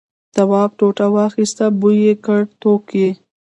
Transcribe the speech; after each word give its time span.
تواب 0.35 0.69
ټوټه 0.79 1.05
واخیسته 1.15 1.65
بوی 1.79 1.95
یې 2.05 2.13
کړ 2.25 2.39
توک 2.61 2.85
یې. 3.01 3.09